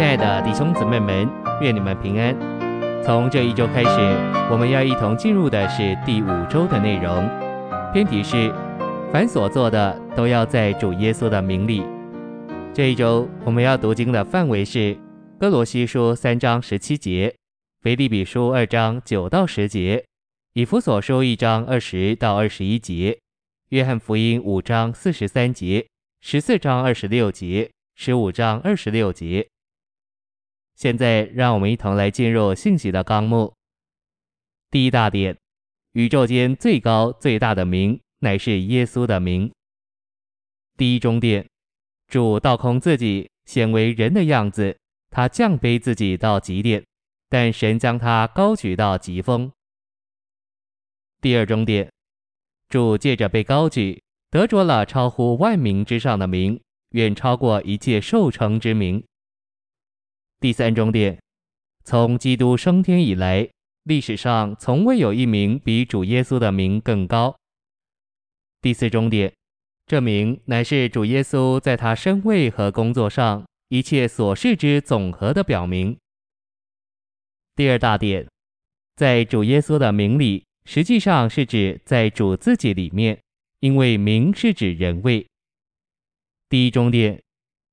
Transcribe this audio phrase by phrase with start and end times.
[0.00, 1.28] 亲爱的弟兄姊妹们，
[1.60, 2.34] 愿你们平安。
[3.04, 3.90] 从这一周开始，
[4.50, 7.28] 我们要一同进入的是第五周的内容。
[7.92, 8.50] 篇题是：
[9.12, 11.84] 凡所做的，都要在主耶稣的名里。
[12.72, 14.96] 这一周我们要读经的范围是：
[15.38, 17.34] 哥罗西书三章十七节，
[17.82, 20.02] 腓立比书二章九到十节，
[20.54, 23.18] 以弗所书一章二十到二十一节，
[23.68, 25.86] 约翰福音五章四十三节，
[26.22, 29.46] 十四章二十六节，十五章二十六节。
[30.80, 33.52] 现在，让我们一同来进入信息的纲目。
[34.70, 35.36] 第一大点：
[35.92, 39.52] 宇宙间最高最大的名，乃是耶稣的名。
[40.78, 41.46] 第一中点：
[42.06, 44.74] 主倒空自己，显为人的样子，
[45.10, 46.82] 他降卑自己到极点，
[47.28, 49.52] 但神将他高举到极峰。
[51.20, 51.92] 第二中点：
[52.70, 56.58] 主借着被高举，得着了超乎万名之上的名，
[56.92, 59.04] 远超过一切受称之名。
[60.40, 61.20] 第三终点，
[61.84, 63.46] 从基督升天以来，
[63.82, 67.36] 历史上从未有一名比主耶稣的名更高。
[68.62, 69.30] 第四终点，
[69.86, 75.94] 这名乃是主耶稣在他身位和工作上一切所事之总和的表明。
[77.54, 78.26] 第二大点，
[78.96, 83.20] 在主耶稣的名里，实际上是指在主自己里面，
[83.58, 85.26] 因为名是指人位。
[86.48, 87.20] 第一终点，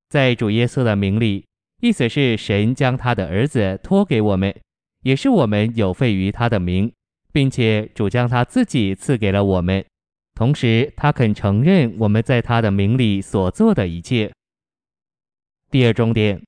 [0.10, 1.47] 在主耶稣的名里。
[1.80, 4.56] 意思是神将他的儿子托给我们，
[5.04, 6.92] 也是我们有份于他的名，
[7.32, 9.86] 并且主将他自己赐给了我们，
[10.34, 14.34] 同时他肯承认我们在他的名里所做的一切。
[15.70, 16.42] 第二重点，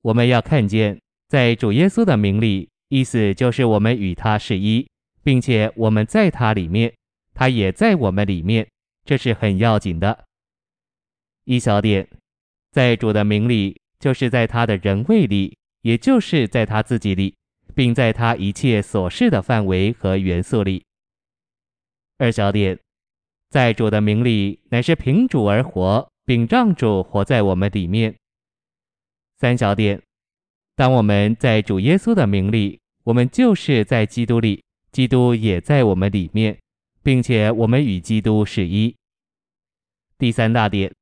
[0.00, 4.88] 我们要看见在主耶稣的名里，意思就是我们与他是一，
[5.22, 6.90] 并且我们在他里面，
[7.34, 8.66] 他也在我们里面，
[9.04, 10.24] 这是很要紧的。
[11.44, 12.08] 一小点，
[12.70, 13.81] 在主的名里。
[14.02, 17.36] 就是在他的人位里，也就是在他自己里，
[17.72, 20.84] 并在他一切所事的范围和元素里。
[22.18, 22.76] 二小点，
[23.48, 28.12] 在主的名里，乃是凭主而活，并让主活在我们里面。
[29.38, 30.02] 三小点，
[30.74, 36.58] 当我们在主耶稣的名里，我们就是在基督里，基督也在我们里面，
[37.04, 38.96] 并且我们与基督是一。
[40.18, 40.92] 第三大点，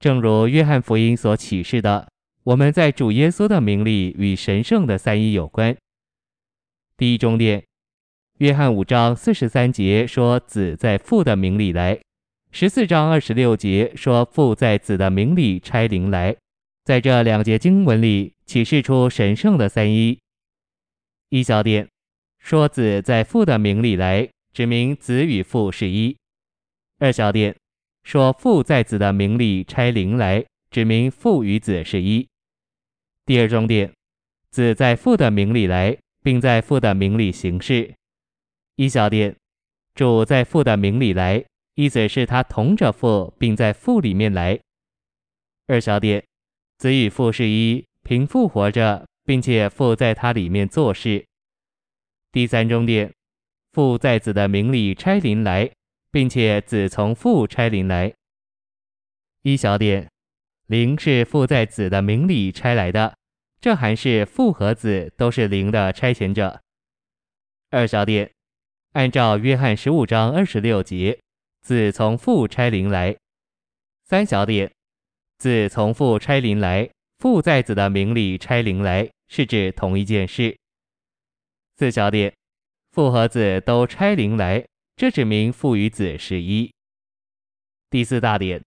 [0.00, 2.10] 正如约翰福音所启示的。
[2.44, 5.76] 我们在主耶稣的名里与神圣的三一有关。
[6.96, 7.64] 第一中点，
[8.38, 12.00] 约翰五章四十三节说子在父的名里来；
[12.50, 16.36] 十四章二十六节说父在子的名里差灵来。
[16.84, 20.18] 在这两节经文里启示出神圣的三一。
[21.28, 21.88] 一小点，
[22.40, 26.16] 说子在父的名里来，指明子与父是一；
[26.98, 27.54] 二小点，
[28.02, 32.26] 说父在子的名里差灵来，指明父与子是一。
[33.24, 33.92] 第二重点，
[34.50, 37.94] 子在父的名里来，并在父的名里行事。
[38.74, 39.36] 一小点，
[39.94, 41.44] 主在父的名里来，
[41.76, 44.58] 意思是他同着父，并在父里面来。
[45.68, 46.24] 二小点，
[46.78, 51.24] 子与父是一，凭父活着，并且父在他里面做事。
[52.32, 53.12] 第三重点，
[53.72, 55.70] 父在子的名里差灵来，
[56.10, 58.12] 并且子从父差灵来。
[59.42, 60.11] 一小点。
[60.72, 63.14] 灵是父在子的名里差来的，
[63.60, 66.62] 这还是父和子都是灵的差遣者。
[67.68, 68.32] 二小点，
[68.92, 71.20] 按照约翰十五章二十六节，
[71.60, 73.14] 子从父差灵来。
[74.04, 74.72] 三小点，
[75.36, 76.88] 子从父差灵来，
[77.18, 80.56] 父在子的名里差灵来，是指同一件事。
[81.76, 82.32] 四小点，
[82.92, 84.64] 父和子都差灵来，
[84.96, 86.72] 这指明父与子是一。
[87.90, 88.62] 第四大点。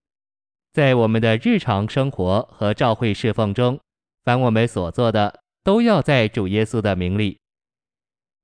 [0.75, 3.79] 在我们的日常生活和教会侍奉中，
[4.25, 7.39] 凡我们所做的，都要在主耶稣的名里。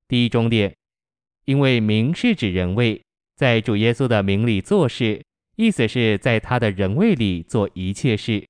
[0.08, 0.74] 第一终点，
[1.44, 3.04] 因为名是指人位，
[3.36, 5.22] 在主耶稣的名里做事，
[5.58, 8.48] 意思是在他的人位里做一切事。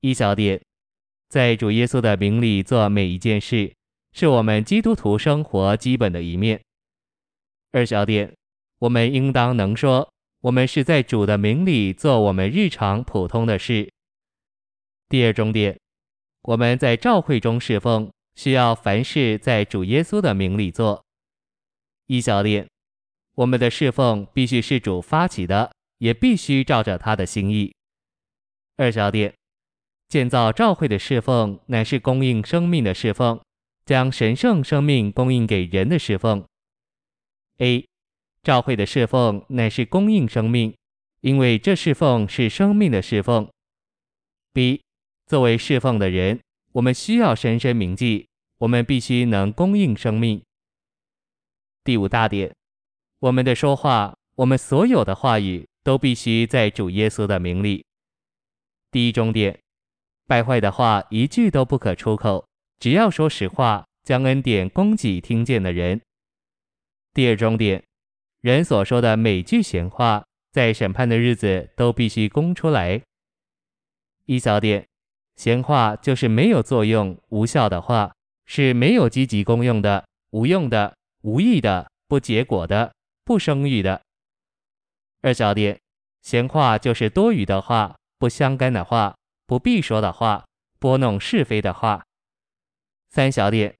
[0.00, 0.60] 一小点，
[1.28, 3.72] 在主耶稣的名里做每一件事，
[4.12, 6.60] 是我们基督徒生活基本的一面。
[7.70, 8.34] 二小点，
[8.80, 10.12] 我们应当能说。
[10.46, 13.92] 我们是在主的名里做我们日常普通的事。
[15.08, 15.76] 第二重点，
[16.42, 21.04] 我们在教会中侍奉，需要凡事在主耶稣的名里做。
[22.06, 22.68] 一小点，
[23.34, 27.74] 我们的侍奉必须是主发起的，也必须照着他的心意。
[28.76, 29.34] 二小点，
[30.08, 33.40] 建造教会的侍奉乃是供应生命的侍奉，
[33.84, 36.46] 将神圣生命供应给人的侍奉。
[37.58, 37.84] A。
[38.46, 40.72] 教会的侍奉乃是供应生命，
[41.20, 43.50] 因为这侍奉是生命的侍奉。
[44.52, 44.80] B，
[45.26, 46.40] 作为侍奉的人，
[46.70, 48.28] 我们需要深深铭记，
[48.58, 50.40] 我们必须能供应生命。
[51.82, 52.54] 第五大点，
[53.18, 57.84] 我们的说话，我们所有的话语都必须在主耶稣的名里。
[58.92, 59.58] 第一终点，
[60.28, 62.46] 败坏的话一句都不可出口，
[62.78, 66.00] 只要说实话，将恩典供给听见的人。
[67.12, 67.82] 第二终点，
[68.46, 73.02] 人所说的每句闲话，在审判的日子都必须供出来。
[74.26, 74.86] 一小点。
[75.34, 78.14] 闲话就是没有作用、无效的话，
[78.44, 82.94] 是没有积极功用的、无用的、无益的、不结果的、
[83.24, 84.00] 不生育的。
[85.22, 85.80] 二小点，
[86.22, 89.16] 闲话就是多余的话、不相干的话、
[89.48, 90.44] 不必说的话、
[90.78, 92.00] 拨弄是非的话。
[93.08, 93.74] 三小点，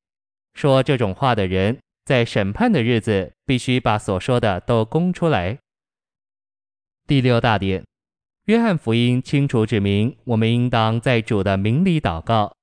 [0.54, 5.58] 说这种话的人，在审判的日子必须把所说的都供出来。
[7.06, 7.84] 第六大点。
[8.44, 12.54] 约翰福音清楚指明，我们应当在主的名里祷告。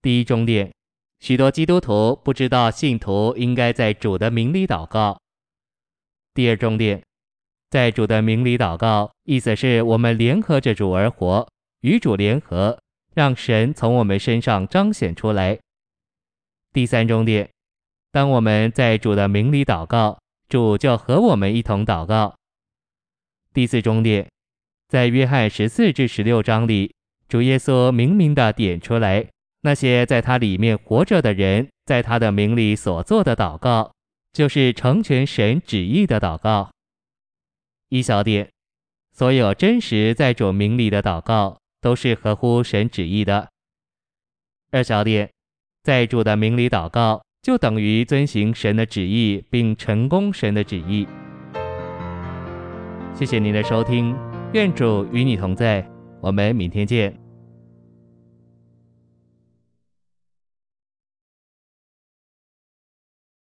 [0.00, 0.72] 第一重点，
[1.18, 5.20] 许多基督徒不知道信徒应该在主的名里祷告。
[6.32, 7.02] 第二重点，
[7.70, 11.48] 在主的名里祷告，意思是我们联合着主而活，
[11.80, 12.78] 与主联合，
[13.14, 15.58] 让神从我们身上彰显出来。
[16.72, 17.50] 第三重点，
[18.14, 22.36] 当我们在主的名里祷告，主就和我们一同祷告。
[23.52, 24.30] 第四重点。
[24.86, 26.94] 在约翰十四至十六章里，
[27.28, 29.28] 主耶稣明明的点出来，
[29.62, 33.92] 那些在他里面活着的人，在他的名里所做的祷告，
[34.32, 36.70] 就是成全神旨意的祷告。
[37.88, 38.48] 一小点，
[39.12, 43.48] 所有真实在主名里的祷告，都是合乎神旨意的。
[44.70, 45.28] 二小点，
[45.82, 51.06] 在主的名里祷告，就等于遵行神的旨意，并成功神的旨意。
[53.12, 54.16] 谢谢您的收听。
[54.54, 55.86] 愿主与你同在，
[56.22, 57.23] 我们明天见。